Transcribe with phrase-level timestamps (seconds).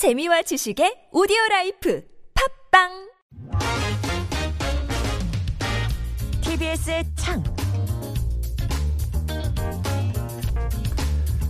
[0.00, 2.02] 재미와 지식의 오디오 라이프
[2.72, 3.10] 팟빵
[6.40, 7.44] TBS의 창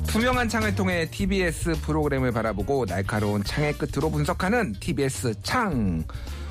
[0.09, 6.03] 투명한 창을 통해 TBS 프로그램을 바라보고 날카로운 창의 끝으로 분석하는 TBS 창.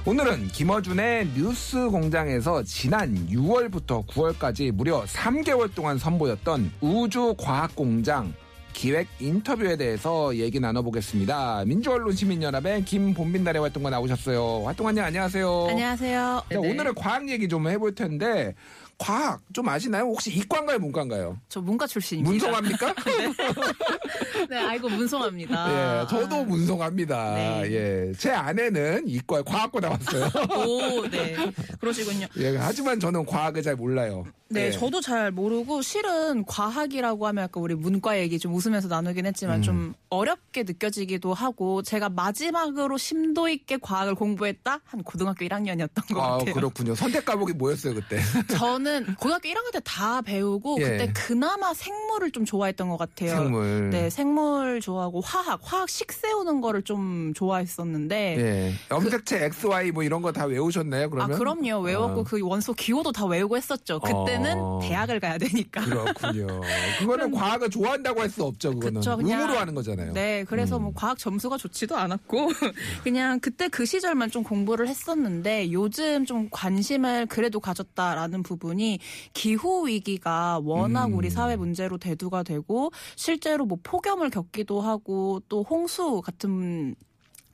[0.06, 8.34] 오늘은 김어준의 뉴스 공장에서 지난 6월부터 9월까지 무려 3개월 동안 선보였던 우주과학공장
[8.80, 11.66] 기획 인터뷰에 대해서 얘기 나눠보겠습니다.
[11.66, 14.64] 민주언론 시민연합의 김본빈 달의 활동가 나오셨어요.
[14.66, 15.68] 활동가님 안녕하세요.
[15.70, 16.44] 안녕하세요.
[16.50, 18.56] 자, 오늘은 과학 얘기 좀 해볼 텐데
[18.98, 20.04] 과학 좀 아시나요?
[20.06, 21.42] 혹시 이과인가요, 문과인가요?
[21.50, 22.48] 저 문과 출신입니다.
[22.48, 22.96] 문성합니까?
[24.50, 26.04] 네, 알고 문성합니다.
[26.04, 27.36] 예, 저도 문성합니다.
[27.36, 27.64] 네.
[27.72, 30.30] 예, 제 아내는 이과 과학고 나왔어요.
[30.56, 31.36] 오, 네.
[31.82, 32.28] 그러시군요.
[32.38, 34.24] 예, 하지만 저는 과학을 잘 몰라요.
[34.52, 34.72] 네, 예.
[34.72, 39.62] 저도 잘 모르고 실은 과학이라고 하면 아까 우리 문과 얘기 좀 웃으면서 나누긴 했지만 음.
[39.62, 46.38] 좀 어렵게 느껴지기도 하고 제가 마지막으로 심도 있게 과학을 공부했다 한 고등학교 1학년이었던 것 아,
[46.40, 46.54] 같아요.
[46.56, 46.96] 그렇군요.
[46.96, 48.20] 선택 과목이 뭐였어요 그때?
[48.58, 50.84] 저는 고등학교 1학년 때 다 배우고 예.
[50.84, 53.30] 그때 그나마 생물을 좀 좋아했던 것 같아요.
[53.30, 53.90] 생물.
[53.92, 58.74] 네, 생물 좋아하고 화학, 화학 식 세우는 거를 좀 좋아했었는데 예.
[58.92, 61.10] 염색체 XY 뭐 이런 거 다 외우셨나요?
[61.10, 61.36] 그러면?
[61.36, 61.80] 아, 그럼요.
[61.82, 62.24] 외웠고 아.
[62.24, 64.00] 그 원소 기호도 다 외우고 했었죠.
[64.00, 64.80] 그때 는 어.
[64.82, 65.82] 대학을 가야 되니까.
[65.84, 66.62] 그렇군요.
[67.00, 68.74] 그거는 과학을 좋아한다고 할 수 없죠.
[68.74, 70.14] 그거는 그쵸, 그냥- 의무로 하는 거잖아요.
[70.14, 70.84] 네, 그래서 음.
[70.84, 72.48] 뭐 과학 점수가 좋지도 않았고
[73.04, 79.00] 그냥 그때 그 시절만 좀 공부를 했었는데 요즘 좀 관심을 그래도 가졌다라는 부분이
[79.34, 81.14] 기후 위기가 워낙 음.
[81.16, 86.96] 우리 사회 문제로 대두가 되고 실제로 뭐 폭염을 겪기도 하고 또 홍수 같은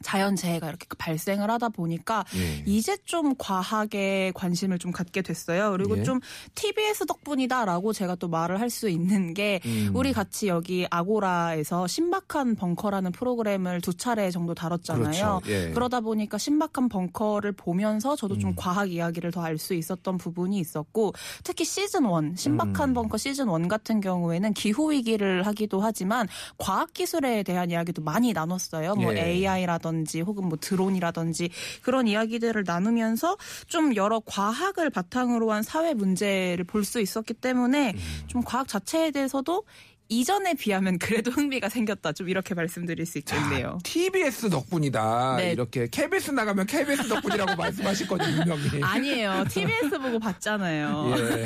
[0.02, 2.64] 자연재해가 이렇게 발생을 하다 보니까 예.
[2.66, 5.72] 이제 좀 과학에 관심을 좀 갖게 됐어요.
[5.72, 6.04] 그리고 예.
[6.04, 6.20] 좀
[6.56, 9.92] TBS 덕분이다라고 제가 또 말을 할 수 있는 게 음.
[9.94, 15.04] 우리 같이 여기 아고라에서 신박한 벙커라는 프로그램을 두 차례 정도 다뤘잖아요.
[15.04, 15.42] 그렇죠.
[15.48, 15.70] 예.
[15.72, 18.56] 그러다 보니까 신박한 벙커를 보면서 저도 좀 음.
[18.58, 22.94] 과학 이야기를 더 알 수 있었던 부분이 있었고 특히 시즌 1, 신박한 음.
[22.96, 26.28] 벙커 시즌 1 같은 경우에는 기후 위기를 하기도 하지만
[26.58, 28.96] 과학 기술에 대한 이야기도 많이 나눴어요.
[28.96, 29.22] 뭐 예.
[29.22, 31.50] AI라든 지 혹은 뭐 드론이라든지
[31.82, 33.38] 그런 이야기들을 나누면서
[33.68, 38.28] 좀 여러 과학을 바탕으로 한 사회 문제를 볼 수 있었기 때문에 음.
[38.28, 39.64] 좀 과학 자체에 대해서도
[40.08, 42.12] 이전에 비하면 그래도 흥미가 생겼다.
[42.12, 43.80] 좀 이렇게 말씀드릴 수 있겠네요.
[43.84, 45.36] TBS 덕분이다.
[45.38, 45.52] 네.
[45.54, 48.84] 이렇게 KBS 나가면 KBS 덕분이라고 말씀하실 거죠, 분명히.
[48.84, 49.46] 아니에요.
[49.50, 51.14] TBS 보고 봤잖아요.
[51.18, 51.46] 예,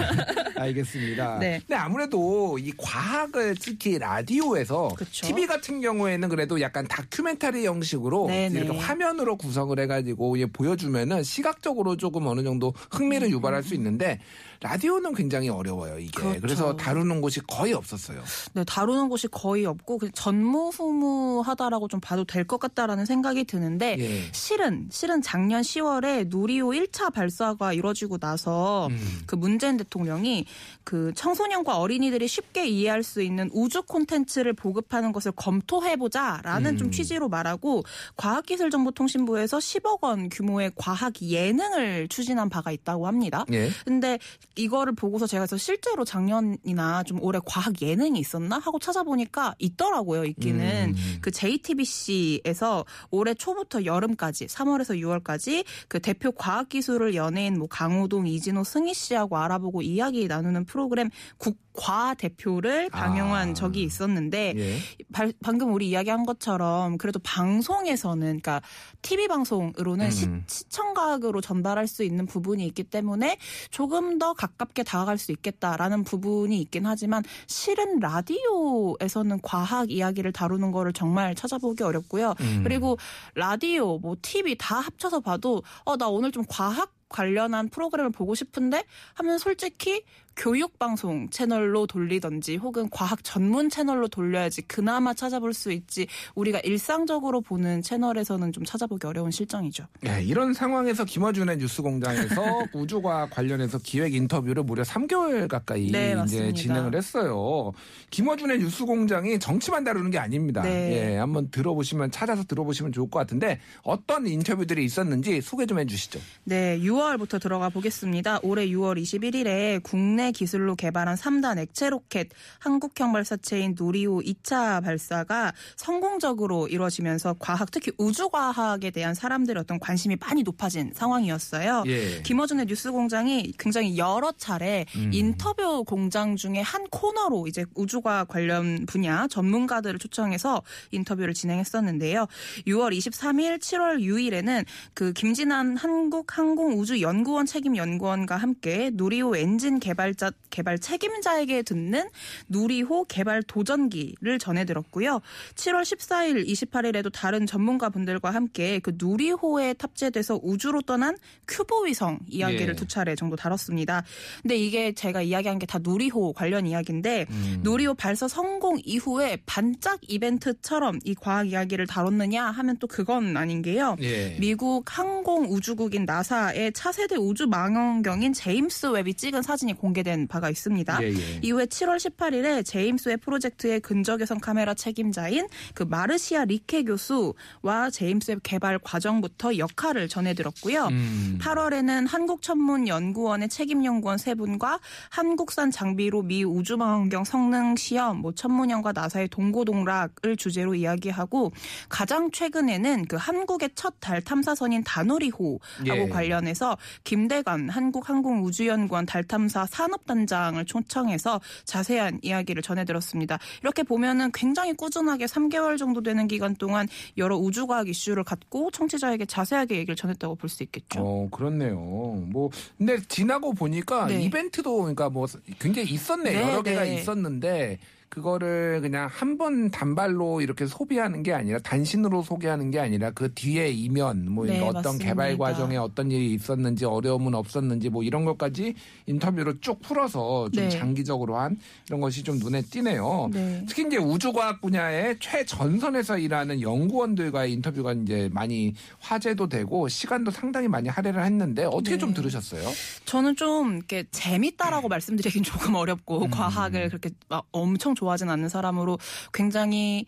[0.60, 1.40] 알겠습니다.
[1.40, 1.60] 네.
[1.60, 5.28] 근데 아무래도 이 과학을 특히 라디오에서 그쵸.
[5.28, 8.60] TV 같은 경우에는 그래도 약간 다큐멘터리 형식으로 네네.
[8.60, 14.20] 이렇게 화면으로 구성을 해가지고 보여주면은 시각적으로 조금 어느 정도 흥미를 유발할 수 있는데
[14.62, 16.20] 라디오는 굉장히 어려워요 이게.
[16.22, 16.24] 음.
[16.24, 16.42] 그렇죠.
[16.42, 18.22] 그래서 다루는 곳이 거의 없었어요.
[18.54, 24.32] 네, 다루는 곳이 거의 없고 전무후무하다라고 좀 봐도 될 것 같다라는 생각이 드는데 예.
[24.32, 29.22] 실은 실은 작년 10월에 누리호 1차 발사가 이뤄지고 나서 음.
[29.28, 30.46] 그 문재인 대통령이
[30.84, 36.78] 그 청소년과 어린이들이 쉽게 이해할 수 있는 우주 콘텐츠를 보급하는 것을 검토해보자라는 음.
[36.78, 37.84] 좀 취지로 말하고
[38.18, 43.46] 과학기술정보통신부에서 10억 원 규모의 과학 예능을 추진한 바가 있다고 합니다.
[43.52, 43.70] 예.
[43.86, 44.18] 근데
[44.60, 50.26] 이거를 보고서 제가 그래서 실제로 작년이나 좀 올해 과학 예능이 있었나 하고 찾아보니까 있더라고요.
[50.26, 51.18] 있기는 음.
[51.22, 58.64] 그 JTBC에서 올해 초부터 여름까지 3월에서 6월까지 그 대표 과학 기술을 연예인 뭐 강호동, 이진호,
[58.64, 63.54] 승희 씨하고 알아보고 이야기 나누는 프로그램 국과 대표를 방영한 아.
[63.54, 64.78] 적이 있었는데 예.
[65.14, 68.62] 발- 방금 우리 이야기한 것처럼 그래도 방송에서는 그러니까
[69.02, 70.12] TV 방송으로는 음.
[70.12, 73.38] 시, 시청각으로 전달할 수 있는 부분이 있기 때문에
[73.72, 80.94] 조금 더 가깝게 다가갈 수 있겠다라는 부분이 있긴 하지만 실은 라디오에서는 과학 이야기를 다루는 거를
[80.94, 82.36] 정말 찾아보기 어렵고요.
[82.42, 82.62] 음.
[82.64, 82.98] 그리고
[83.36, 88.84] 라디오, 뭐 TV 다 합쳐서 봐도 어 나 오늘 좀 과학 관련한 프로그램을 보고 싶은데
[89.16, 90.04] 하면 솔직히
[90.40, 97.42] 교육 방송 채널로 돌리던지 혹은 과학 전문 채널로 돌려야지 그나마 찾아볼 수 있지 우리가 일상적으로
[97.42, 99.86] 보는 채널에서는 좀 찾아보기 어려운 실정이죠.
[100.08, 102.42] 예, 이런 상황에서 김어준의 뉴스공장에서
[102.74, 106.54] 우주과학 관련해서 기획 인터뷰를 무려 3개월 가까이 네, 이제.
[106.54, 107.74] 진행을 했어요.
[108.10, 110.62] 김어준의 뉴스공장이 정치만 다루는 게 아닙니다.
[110.62, 111.12] 네.
[111.12, 116.22] 예, 한번 들어보시면 찾아서 들어보시면 좋을 것 같은데 어떤 인터뷰들이 있었는지 소개 좀 해주시죠.
[116.46, 118.40] 네, 6월 6월부터 들어가 보겠습니다.
[118.44, 122.30] 올해 6월 21일에 국내 기술로 개발한 3단 액체 로켓
[122.60, 130.18] 한국형 발사체인 누리호 2차 발사가 성공적으로 이루어지면서 과학 특히 우주 과학에 대한 사람들의 어떤 관심이
[130.20, 131.84] 많이 높아진 상황이었어요.
[131.88, 132.22] 예.
[132.24, 135.12] 김어준의 뉴스 공장이 굉장히 여러 차례 음.
[135.14, 140.62] 인터뷰 공장 중에 한 코너로 이제 우주과 관련 분야 전문가들을 초청해서
[140.92, 142.28] 인터뷰를 진행했었는데요.
[142.68, 149.80] 6월 23일, 7월 6일에는 그 김진한 한국 항공 우주 연구원 책임 연구원과 함께 누리호 엔진
[149.80, 152.10] 개발자 개발 책임자에게 듣는
[152.50, 155.22] 누리호 개발 도전기를 전해 들었고요.
[155.56, 162.76] 7월 14일, 28일에도 다른 전문가분들과 함께 그 누리호에 탑재돼서 우주로 떠난 큐브 위성 이야기를 예.
[162.76, 164.04] 두 차례 정도 다뤘습니다.
[164.42, 167.60] 근데 이게 제가 이야기한 게 다 누리호 관련 이야기인데 음.
[167.62, 173.96] 누리호 발사 성공 이후에 반짝 이벤트처럼 이 과학 이야기를 다뤘느냐 하면 또 그건 아닌 게요.
[174.02, 174.36] 예.
[174.40, 181.00] 미국 항공우주국인 나사의 차세대 우주 망원경인 제임스 웹이 찍은 사진이 공개된 바가 있습니다.
[181.02, 181.40] 예, 예.
[181.42, 188.40] 이후에 7월 18일에 제임스 웹 프로젝트의 근적외선 카메라 책임자인 그 마르시아 리케 교수와 제임스 웹
[188.44, 190.86] 개발 과정부터 역할을 전해들었고요.
[190.86, 191.38] 음.
[191.42, 194.80] 8월에는 한국천문연구원의 책임연구원 세 분과
[195.10, 201.52] 한국산 장비로 미 우주망원경 성능 시험, 뭐 천문연과 나사의 동고동락을 주제로 이야기하고
[201.90, 206.10] 가장 최근에는 그 한국의 첫 달 탐사선인 다누리호하고 예.
[206.10, 206.69] 관련해서
[207.04, 213.40] 김대관 한국항공우주연구원 달탐사 산업단장을 초청해서 자세한 이야기를 전해들었습니다.
[213.62, 216.88] 이렇게 보면은 굉장히 꾸준하게 3개월 정도 되는 기간 동안
[217.18, 221.00] 여러 우주과학 이슈를 갖고 청취자에게 자세하게 얘기를 전했다고 볼 수 있겠죠.
[221.00, 221.78] 어, 그렇네요.
[221.80, 224.22] 뭐, 근데 지나고 보니까 네.
[224.24, 225.28] 이벤트도 그러니까 뭐
[225.60, 226.32] 굉장히 있었네.
[226.32, 226.96] 네, 여러 개가 네.
[226.96, 227.80] 있었는데
[228.10, 233.70] 그거를 그냥 한 번 단발로 이렇게 소비하는 게 아니라 단신으로 소개하는 게 아니라 그 뒤에
[233.70, 235.06] 이면 뭐 네, 어떤 맞습니다.
[235.06, 238.74] 개발 과정에 어떤 일이 있었는지 어려움은 없었는지 뭐 이런 것까지
[239.06, 240.70] 인터뷰로 쭉 풀어서 좀 네.
[240.70, 241.58] 장기적으로 한
[241.88, 243.30] 이런 것이 좀 눈에 띄네요.
[243.32, 243.64] 네.
[243.70, 250.90] 특히 이제 우주과학 분야의 최전선에서 일하는 연구원들과의 인터뷰가 이제 많이 화제도 되고 시간도 상당히 많이
[250.90, 251.98] 할애를 했는데 어떻게 네.
[251.98, 252.68] 좀 들으셨어요?
[253.06, 256.30] 저는 좀 이렇게 재밌다라고 말씀드리긴 조금 어렵고 음.
[256.30, 258.98] 과학을 그렇게 막 엄청 좋아하진 않는 사람으로
[259.34, 260.06] 굉장히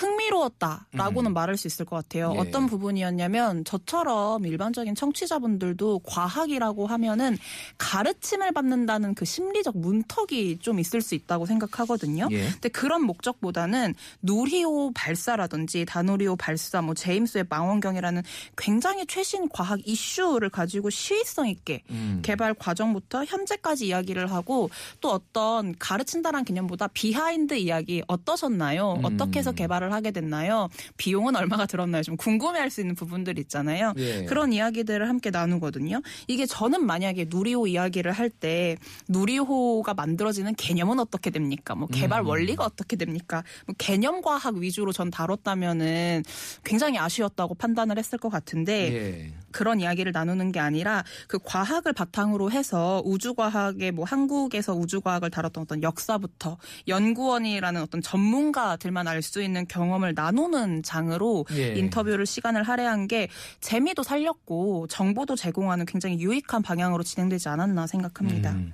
[0.00, 2.30] 흥미로웠다라고는 말할 수 있을 것 같아요.
[2.32, 2.36] 음.
[2.36, 2.38] 예.
[2.40, 7.36] 어떤 부분이었냐면 저처럼 일반적인 청취자분들도 과학이라고 하면은
[7.78, 12.28] 가르침을 받는다는 그 심리적 문턱이 좀 있을 수 있다고 생각하거든요.
[12.30, 12.50] 예.
[12.50, 18.22] 근데 그런 목적보다는 누리호 발사라든지 다누리호 발사, 뭐 제임스 웹 망원경이라는
[18.56, 22.20] 굉장히 최신 과학 이슈를 가지고 시의성 있게 음.
[22.22, 24.70] 개발 과정부터 현재까지 이야기를 하고
[25.00, 28.94] 또 어떤 가르친다란 개념보다 behind 이야기 어떠셨나요?
[28.98, 29.04] 음.
[29.04, 30.68] 어떻게 해서 개발을 하게 됐나요?
[30.96, 32.02] 비용은 얼마가 들었나요?
[32.02, 33.92] 좀 궁금해할 수 있는 부분들 있잖아요.
[33.98, 34.24] 예.
[34.24, 36.00] 그런 이야기들을 함께 나누거든요.
[36.26, 38.76] 이게 저는 만약에 누리호 이야기를 할 때
[39.08, 41.74] 누리호가 만들어지는 개념은 어떻게 됩니까?
[41.74, 42.26] 뭐 개발 음.
[42.28, 43.42] 원리가 어떻게 됩니까?
[43.66, 46.22] 뭐 개념 과학 위주로 전 다뤘다면은
[46.64, 49.34] 굉장히 아쉬웠다고 판단을 했을 것 같은데 예.
[49.52, 55.82] 그런 이야기를 나누는 게 아니라 그 과학을 바탕으로 해서 우주과학의 뭐 한국에서 우주과학을 다뤘던 어떤
[55.82, 56.58] 역사부터
[56.88, 61.74] 연구원이라는 어떤 전문가들만 알 수 있는 경험을 나누는 장으로 예.
[61.74, 63.28] 인터뷰를 시간을 할애한 게
[63.60, 68.52] 재미도 살렸고 정보도 제공하는 굉장히 유익한 방향으로 진행되지 않았나 생각합니다.
[68.52, 68.72] 음.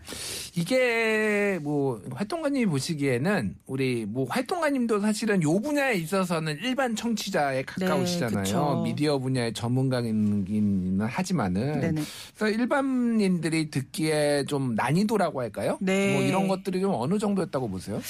[0.56, 8.82] 이게 뭐 활동가님이 보시기에는 우리 뭐 활동가님도 사실은 요 분야에 있어서는 일반 청취자에 가까우시잖아요.
[8.82, 8.90] 네.
[8.90, 12.02] 미디어 분야의 전문가이기는 하지만은 네네.
[12.34, 15.76] 그래서 일반인들이 듣기에 좀 난이도라고 할까요?
[15.82, 16.14] 네.
[16.14, 18.00] 뭐 이런 것들이 좀 어느 정도였다고 보세요?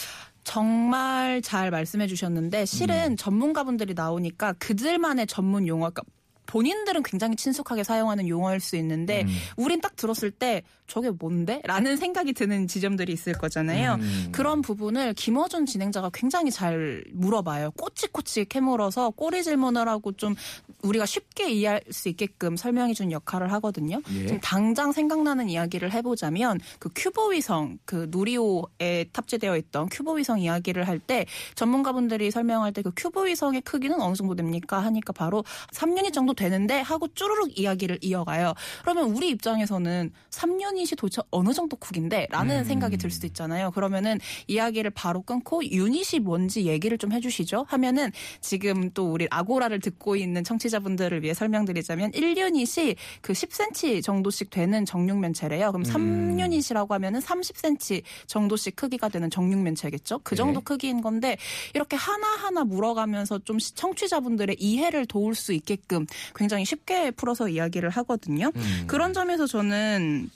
[0.44, 3.16] 정말 잘 말씀해 주셨는데 실은 음.
[3.16, 6.02] 전문가분들이 나오니까 그들만의 전문 용어 그러니까
[6.46, 9.37] 본인들은 굉장히 친숙하게 사용하는 용어일 수 있는데 음.
[9.56, 11.61] 우린 딱 들었을 때 저게 뭔데?
[11.64, 13.95] 라는 생각이 드는 지점들이 있을 거잖아요.
[13.95, 14.28] 음.
[14.33, 17.73] 그런 부분을 김어준 진행자가 굉장히 잘 물어봐요.
[17.73, 20.35] 꼬치꼬치 캐물어서 꼬리 질문을 하고 좀
[20.83, 24.00] 우리가 쉽게 이해할 수 있게끔 설명해 준 역할을 하거든요.
[24.14, 24.26] 예.
[24.26, 30.87] 지금 당장 생각나는 이야기를 해보자면 그 큐보 위성 그 누리호에 탑재되어 있던 큐보 위성 이야기를
[30.88, 36.12] 할 때 전문가분들이 설명할 때 그 큐보 위성의 크기는 어느 정도 됩니까 하니까 바로 3유닛
[36.12, 38.55] 정도 되는데 하고 쭈르륵 이야기를 이어가요.
[38.83, 42.64] 그러면 우리 입장에서는 3유닛 이 도대체 어느 정도 크긴데 라는 음.
[42.64, 43.71] 생각이 들 수도 있잖아요.
[43.71, 50.16] 그러면은 이야기를 바로 끊고 유닛이 뭔지 얘기를 좀 해주시죠 하면은 지금 또 우리 아고라를 듣고
[50.16, 55.73] 있는 청취자분들을 위해 설명드리자면 1유닛이 그 10cm 정도씩 되는 정육면체래요.
[55.73, 56.37] 그럼 음.
[56.37, 60.21] 3유닛이라고 하면은 30cm 정도씩 크기가 되는 정육면체겠죠.
[60.23, 60.64] 그 정도 네.
[60.64, 61.37] 크기인 건데
[61.75, 68.50] 이렇게 하나하나 물어가면서 좀 시- 청취자분들의 이해를 도울 수 있게끔 굉장히 쉽게 풀어서 이야기를 하거든요.
[68.54, 68.85] 음.
[68.87, 70.30] 그런 점에서 저는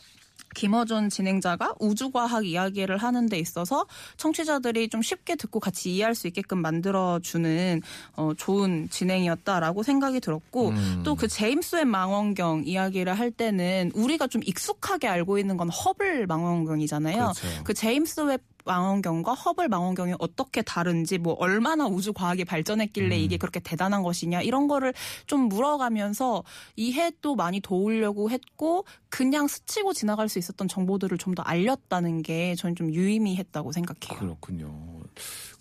[0.55, 6.59] 김어준 진행자가 우주과학 이야기를 하는 데 있어서 청취자들이 좀 쉽게 듣고 같이 이해할 수 있게끔
[6.59, 7.83] 만들어주는
[8.17, 11.03] 어, 좋은 진행이었다라고 생각이 들었고 음.
[11.05, 16.27] 또 그 제임스 웹 망원경 이야기를 할 때는 우리가 좀 익숙하게 알고 있는 건 허블
[16.27, 17.17] 망원경이잖아요.
[17.17, 17.65] 그렇죠.
[17.65, 23.21] 그 제임스 웹 망원경과 허블 망원경이 어떻게 다른지 뭐 얼마나 우주 과학이 발전했길래 음.
[23.21, 24.93] 이게 그렇게 대단한 것이냐 이런 거를
[25.27, 26.45] 좀 물어가면서
[26.77, 32.75] 이해도 많이 도우려고 했고 그냥 스치고 지나갈 수 있었던 정보들을 좀 더 알렸다는 게 저는
[32.75, 34.19] 좀 유의미했다고 생각해요.
[34.19, 35.00] 그렇군요.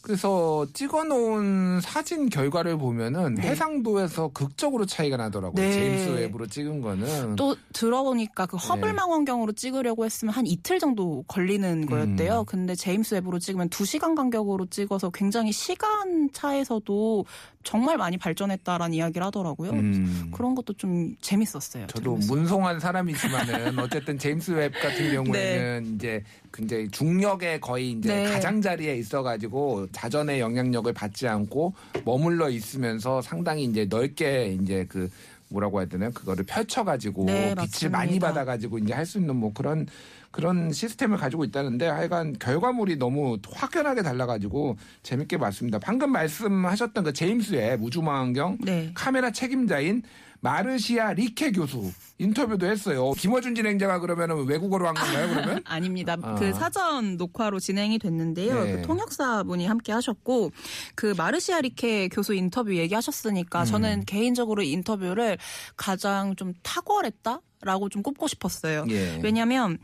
[0.01, 3.50] 그래서 찍어놓은 사진 결과를 보면은 네.
[3.50, 5.62] 해상도에서 극적으로 차이가 나더라고요.
[5.62, 5.72] 네.
[5.74, 7.36] 제임스 웹으로 찍은 거는.
[7.36, 8.94] 또 들어보니까 그 허블 네.
[8.94, 12.39] 망원경으로 찍으려고 했으면 한 이틀 정도 걸리는 거였대요.
[12.39, 12.46] 음.
[12.46, 17.25] 근데 제임스 웹으로 찍으면 2 시간 간격으로 찍어서 굉장히 시간 차에서도
[17.63, 19.72] 정말 많이 발전했다라는 이야기를 하더라고요.
[19.72, 20.32] 음.
[20.34, 21.88] 그런 것도 좀 재밌었어요.
[21.88, 22.34] 저도 들으면서.
[22.34, 28.32] 문송한 사람이지만은 어쨌든 제임스 웹 같은 경우에는 이제 굉장히 중력에 거의 이제 네.
[28.32, 29.38] 가장자리에 있어가지고
[29.91, 31.74] 자전의 영향력을 받지 않고
[32.05, 35.10] 머물러 있으면서 상당히 이제 넓게 이제 그
[35.50, 37.89] 뭐라고 해야 되나 그거를 펼쳐가지고 네, 빛을.
[37.89, 39.88] 많이 받아가지고 이제 할 수 있는 뭐 그런
[40.31, 45.79] 그런 시스템을 가지고 있다는데 하여간 결과물이 너무 확연하게 달라가지고 재밌게 봤습니다.
[45.79, 48.91] 방금 말씀하셨던 그 제임스 웹 우주망원경 네.
[48.93, 50.03] 카메라 책임자인
[50.41, 53.12] 마르시아 리케 교수 인터뷰도 했어요.
[53.12, 55.62] 김어준 진행자가 그러면 외국어로 한 건가요, 그러면?
[55.65, 56.17] 아닙니다.
[56.22, 56.36] 아.
[56.36, 58.63] 그 사전 녹화로 진행이 됐는데요.
[58.63, 58.72] 네.
[58.74, 60.51] 그 통역사분이 함께 하셨고
[60.96, 63.65] 그 마르시아 리케 교수 인터뷰 얘기하셨으니까 음.
[63.65, 65.38] 저는 개인적으로 이 인터뷰를
[65.77, 68.86] 가장 좀 탁월했다라고 좀 꼽고 싶었어요.
[68.89, 69.19] 예.
[69.24, 69.77] 왜냐하면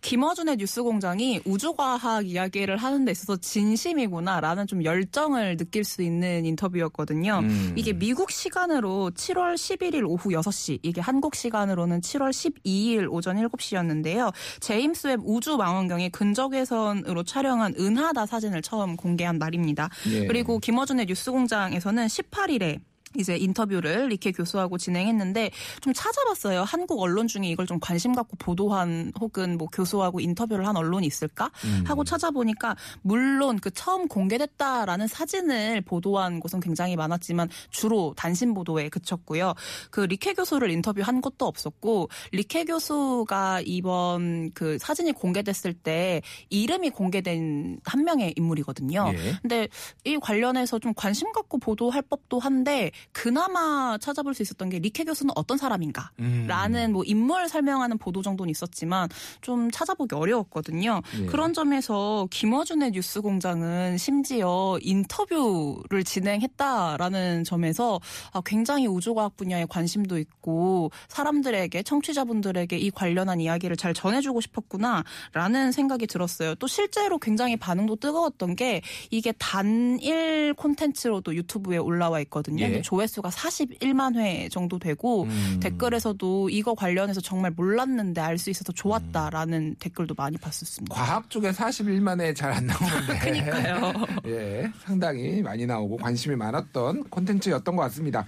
[0.00, 7.40] 김어준의 뉴스공장이 우주과학 이야기를 하는 데 있어서 진심이구나라는 좀 열정을 느낄 수 있는 인터뷰였거든요.
[7.42, 7.72] 음.
[7.76, 14.32] 이게 미국 시간으로 7월 11일 오후 6시, 이게 한국 시간으로는 7월 12일 오전 7시였는데요.
[14.60, 19.88] 제임스 웹 우주 망원경이 근적외선으로 촬영한 은하단 사진을 처음 공개한 날입니다.
[20.10, 20.26] 예.
[20.26, 22.80] 그리고 김어준의 뉴스공장에서는 18일에
[23.18, 26.62] 이제 인터뷰를 리케 교수하고 진행했는데 좀 찾아봤어요.
[26.62, 31.50] 한국 언론 중에 이걸 좀 관심 갖고 보도한 혹은 뭐 교수하고 인터뷰를 한 언론이 있을까
[31.64, 31.84] 음.
[31.86, 39.54] 하고 찾아보니까 물론 그 처음 공개됐다라는 사진을 보도한 곳은 굉장히 많았지만 주로 단신 보도에 그쳤고요.
[39.90, 47.80] 그 리케 교수를 인터뷰한 것도 없었고 리케 교수가 이번 그 사진이 공개됐을 때 이름이 공개된
[47.84, 49.12] 한 명의 인물이거든요.
[49.14, 49.38] 예.
[49.42, 49.68] 근데
[50.04, 55.32] 이 관련해서 좀 관심 갖고 보도할 법도 한데 그나마 찾아볼 수 있었던 게 리케 교수는
[55.36, 56.10] 어떤 사람인가?
[56.20, 56.44] 음.
[56.46, 59.08] 라는 뭐 인물 설명하는 보도 정도는 있었지만
[59.40, 61.00] 좀 찾아보기 어려웠거든요.
[61.20, 61.26] 예.
[61.26, 68.00] 그런 점에서 김어준의 뉴스 공장은 심지어 인터뷰를 진행했다라는 점에서
[68.32, 76.06] 아, 굉장히 우주과학 분야에 관심도 있고 사람들에게 청취자분들에게 이 관련한 이야기를 잘 전해주고 싶었구나라는 생각이
[76.06, 76.54] 들었어요.
[76.56, 82.64] 또 실제로 굉장히 반응도 뜨거웠던 게 이게 단일 콘텐츠로도 유튜브에 올라와 있거든요.
[82.64, 82.82] 예.
[82.88, 85.60] 조회수가 41만 회 정도 되고 음.
[85.62, 90.94] 댓글에서도 이거 관련해서 정말 몰랐는데 알 수 있어서 좋았다라는 댓글도 많이 봤었습니다.
[90.94, 93.18] 과학 쪽에 41만에 잘안 나오는데.
[93.18, 93.92] 그러니까요.
[94.26, 98.24] 예, 상당히 많이 나오고 관심이 많았던 콘텐츠였던 것 같습니다.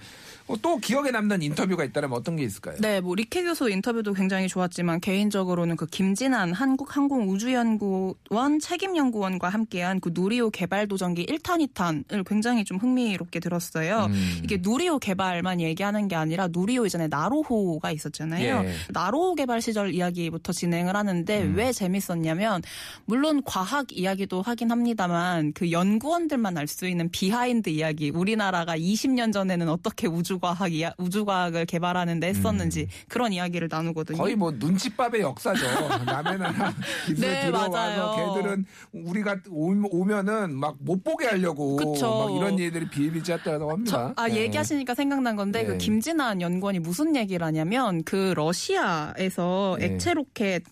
[0.47, 2.77] 어, 또 기억에 남는 인터뷰가 있다면 어떤 게 있을까요?
[2.79, 10.49] 네, 뭐 리케 교수 인터뷰도 굉장히 좋았지만 개인적으로는 그 김진한 한국항공우주연구원 책임연구원과 함께한 그 누리호
[10.49, 14.07] 개발 도전기 1탄, 2탄을 굉장히 좀 흥미롭게 들었어요.
[14.09, 14.41] 음.
[14.43, 18.63] 이게 누리호 개발만 얘기하는 게 아니라 누리호 이전에 나로호가 있었잖아요.
[18.65, 18.73] 예.
[18.89, 21.53] 나로호 개발 시절 이야기부터 진행을 하는데 음.
[21.55, 22.63] 왜 재밌었냐면
[23.05, 29.67] 물론 과학 이야기도 하긴 합니다만 그 연구원들만 알 수 있는 behind 이야기 우리나라가 20년 전에는
[29.67, 34.17] 어떻게 우주 과학 이야, 우주과학을 개발하는데 했었는지 그런 이야기를 나누거든요.
[34.17, 34.19] 음.
[34.21, 35.65] 거의 뭐 눈칫밥의 역사죠.
[36.05, 36.73] 남의 나라
[37.05, 38.33] 기술에 네, 들어와서 맞아요.
[38.35, 42.25] 걔들은 우리가 오- 오면은 막 못 보게 하려고 그쵸.
[42.27, 44.13] 막 이런 일들이 비일비재했다고 합니다.
[44.15, 44.37] 저, 아, 네.
[44.37, 45.67] 얘기하시니까 생각난 건데, 네.
[45.67, 49.85] 그 김진한 연구원이 무슨 얘기를 하냐면, 그 러시아에서 네.
[49.85, 50.63] 액체 로켓,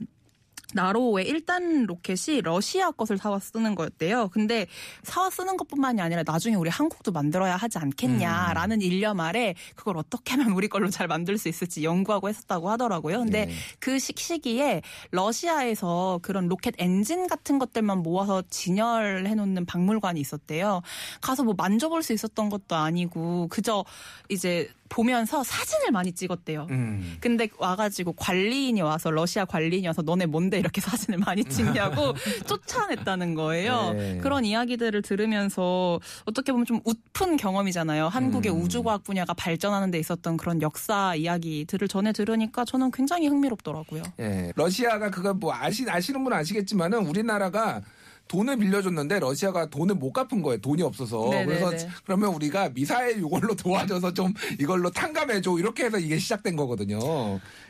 [0.74, 4.30] 나로의 1단 로켓이 러시아 것을 사와 쓰는 거였대요.
[4.30, 4.68] 근데
[5.04, 10.52] 사와 쓰는 것뿐만이 아니라 나중에 우리 한국도 만들어야 하지 않겠냐라는 일념 아래 그걸 어떻게 하면
[10.52, 13.20] 우리 걸로 잘 만들 수 있을지 연구하고 했었다고 하더라고요.
[13.20, 13.54] 근데 네.
[13.80, 20.82] 그 시- 시기에 러시아에서 그런 로켓 엔진 같은 것들만 모아서 진열해 놓는 박물관이 있었대요.
[21.22, 23.84] 가서 뭐 만져볼 수 있었던 것도 아니고 그저
[24.30, 26.68] 이제 보면서 사진을 많이 찍었대요.
[26.72, 27.18] 음.
[27.22, 32.14] 근데 와가지고 관리인이 와서 러시아 관리인이 와서 너네 뭔데 이렇게 사진을 많이 찍냐고
[32.48, 33.94] 쫓아냈다는 거예요.
[33.94, 34.18] 네.
[34.18, 38.08] 그런 이야기들을 들으면서 어떻게 보면 좀 웃픈 경험이잖아요.
[38.08, 38.62] 한국의 음.
[38.62, 44.04] 우주과학 분야가 발전하는 데 있었던 그런 역사 이야기들을 전해 들으니까 저는 굉장히 흥미롭더라고요.
[44.20, 47.82] 예, 러시아가 그거 뭐 아시 아시는 분은 아시겠지만은 우리나라가
[48.30, 50.62] 돈을 빌려줬는데 러시아가 돈을 못 갚은 거예요.
[50.62, 51.30] 돈이 없어서.
[51.32, 51.46] 네네네.
[51.60, 57.00] 그래서 그러면 우리가 미사일 이걸로 도와줘서 좀 이걸로 탕감해줘 이렇게 해서 이게 시작된 거거든요.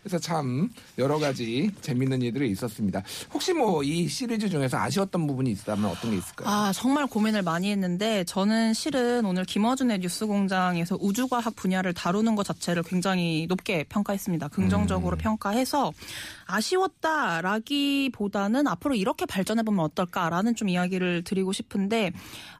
[0.03, 3.01] 그래서 참 여러 가지 재밌는 일들이 있었습니다.
[3.33, 6.47] 혹시 뭐 이 시리즈 중에서 아쉬웠던 부분이 있다면 어떤 게 있을까요?
[6.49, 12.45] 아, 정말 고민을 많이 했는데 저는 실은 오늘 김어준의 뉴스 공장에서 우주과학 분야를 다루는 것
[12.45, 14.49] 자체를 굉장히 높게 평가했습니다.
[14.49, 15.93] 긍정적으로 평가해서
[17.39, 22.11] 아쉬웠다라기보다는 앞으로 이렇게 발전해보면 어떨까라는 좀 이야기를 드리고 싶은데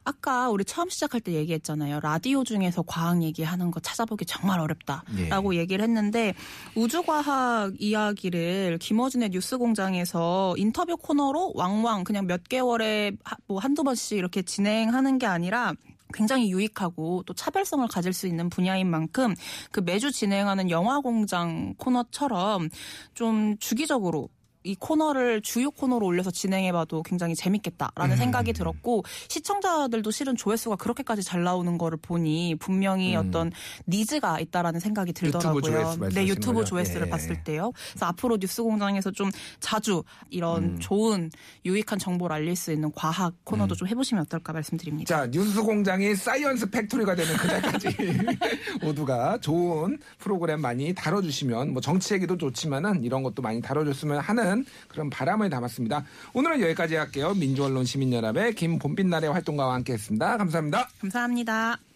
[0.04, 2.00] 아까 우리 처음 시작할 때 얘기했잖아요.
[2.00, 6.34] 라디오 중에서 과학 얘기하는 거 찾아보기 정말 어렵다라고 얘기를 했는데
[6.74, 14.42] 우주과학 이야기를 김어준의 뉴스공장에서 인터뷰 코너로 왕왕 그냥 몇 개월에 하- 뭐 한두 번씩 이렇게
[14.42, 15.72] 진행하는 게 아니라
[16.12, 19.34] 굉장히 유익하고 또 차별성을 가질 수 있는 분야인 만큼
[19.70, 22.68] 그 매주 진행하는 영화 공장 코너처럼
[23.14, 24.28] 좀 주기적으로
[24.62, 28.16] 이 코너를 주요 코너로 올려서 진행해봐도 굉장히 재밌겠다라는 음.
[28.16, 33.28] 생각이 들었고 시청자들도 실은 조회수가 그렇게까지 잘 나오는 거를 보니 분명히 음.
[33.28, 33.52] 어떤
[33.88, 35.62] needs가 있다라는 생각이 들더라고요.
[35.62, 36.70] 조회수 네, 유튜브 거죠?
[36.70, 37.10] 조회수를 예.
[37.10, 37.72] 봤을 때요.
[37.90, 40.78] 그래서 앞으로 뉴스공장에서 좀 자주 이런 음.
[40.78, 41.30] 좋은
[41.64, 45.16] 유익한 정보를 알릴 수 있는 과학 코너도 좀 해보시면 어떨까 말씀드립니다.
[45.16, 47.88] 자, 뉴스 공장이 science factory가 되는 그날까지
[48.82, 54.18] 모두가 좋은 프로그램 많이 다뤄주시면 뭐 정치 얘기도 좋지만은 이런 것도 많이 다뤄줬으면
[54.50, 56.04] 하는 그런 바람을 담았습니다.
[56.34, 57.34] 오늘은 여기까지 할게요.
[57.34, 60.36] 민주언론 시민연합의 김봄빛날의 활동가와 함께했습니다.
[60.36, 60.88] 감사합니다.
[61.00, 61.89] 감사합니다.